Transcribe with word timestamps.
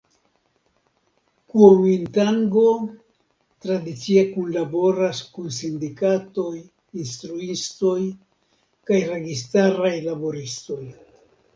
Kuomintango 1.53 2.63
tradicie 3.65 4.23
kunlaboras 4.31 5.19
kun 5.35 5.53
sindikatoj, 5.59 6.55
instruistoj 7.05 7.99
kaj 8.91 9.03
registaraj 9.13 9.93
laboristoj. 10.11 10.81